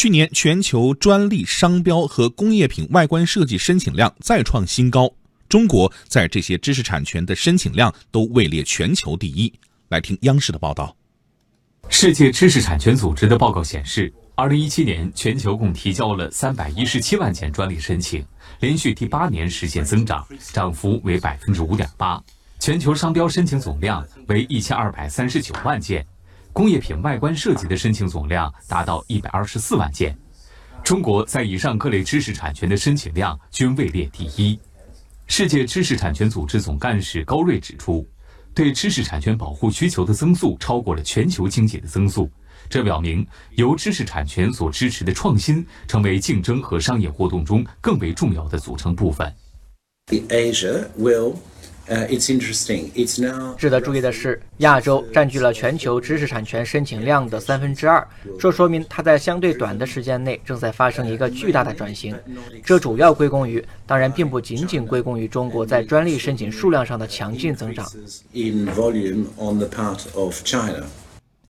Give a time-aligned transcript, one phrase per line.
[0.00, 5.12] 去年全球专利、商标和工业品外观设计申请量再创新高，
[5.46, 9.52] 中国在这些知识产权的申请量都位列全球第一。
[9.90, 10.96] 来听央视的报道。
[11.90, 18.24] 世界知识产权组织的报告显示，二零一七年全球共提交了三百一十七万件专利申请，
[18.58, 22.18] 连续第八年实现增长，涨幅为百分之五点八。
[22.58, 26.06] 全球商标申请总量为一千二百三十九万件，
[26.52, 30.16] 工业品外观设计的申请总量达到一百二十四万件。
[30.82, 34.58] 中国在以上各类知识产权的申请量均位列第一。
[35.26, 38.06] 世界知识产权组织总干事高瑞指出。
[38.52, 42.28] 对知识产权保护需求的增速超过了全球经济的增速，
[42.68, 49.32] 这表明由知识产权所支持的创新成为竞争和商业活动中更为重要的组成部分。
[50.06, 51.36] The Asia will.
[51.90, 52.92] It's interesting.
[52.92, 53.56] It's now.
[53.56, 58.06] 值得注意的是，亚洲占据了全球知识产权申请量的三分之二，
[58.38, 62.16] 这说明它在相对短的时间内正在发生一个巨大的转型。
[62.64, 67.84] 这主要归功于，当然并不仅仅归功于中国在专利申请数量上的强劲增长。
[68.32, 70.84] In volume on the part of China.